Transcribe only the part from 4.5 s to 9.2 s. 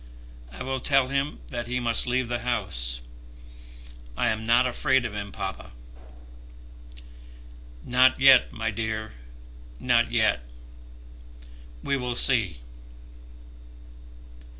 afraid of him, papa." "Not yet, my dear;